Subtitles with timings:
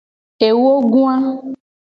[0.47, 1.15] Ewogoa.